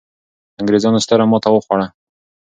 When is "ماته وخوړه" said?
1.31-1.87